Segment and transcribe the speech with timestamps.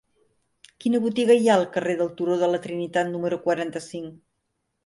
[0.85, 4.21] Quina botiga hi ha al carrer del Turó de la Trinitat número quaranta-cinc?